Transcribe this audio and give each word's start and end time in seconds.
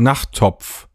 Nachttopf. 0.00 0.88